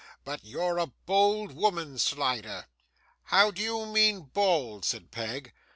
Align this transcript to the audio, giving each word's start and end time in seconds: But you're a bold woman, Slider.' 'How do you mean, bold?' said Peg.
But 0.25 0.43
you're 0.43 0.79
a 0.79 0.87
bold 0.87 1.53
woman, 1.55 1.99
Slider.' 1.99 2.65
'How 3.25 3.51
do 3.51 3.61
you 3.61 3.85
mean, 3.85 4.21
bold?' 4.33 4.83
said 4.83 5.11
Peg. 5.11 5.53